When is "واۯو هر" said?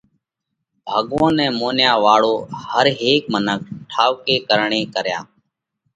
2.05-2.85